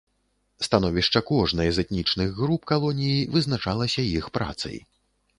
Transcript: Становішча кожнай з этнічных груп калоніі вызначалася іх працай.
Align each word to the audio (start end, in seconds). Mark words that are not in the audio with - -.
Становішча 0.67 1.19
кожнай 1.31 1.69
з 1.75 1.83
этнічных 1.83 2.31
груп 2.39 2.61
калоніі 2.71 3.19
вызначалася 3.35 4.07
іх 4.17 4.31
працай. 4.39 4.75